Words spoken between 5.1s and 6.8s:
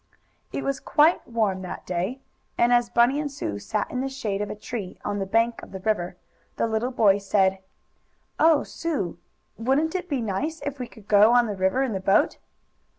the bank of the river, the